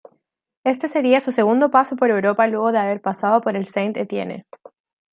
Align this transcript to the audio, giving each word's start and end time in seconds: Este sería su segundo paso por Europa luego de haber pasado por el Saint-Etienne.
Este 0.63 0.87
sería 0.87 1.21
su 1.21 1.31
segundo 1.31 1.69
paso 1.69 1.95
por 1.95 2.09
Europa 2.09 2.47
luego 2.47 2.71
de 2.71 2.79
haber 2.79 3.03
pasado 3.03 3.39
por 3.41 3.55
el 3.55 3.67
Saint-Etienne. 3.67 4.47